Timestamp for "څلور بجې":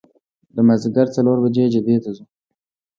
1.15-1.65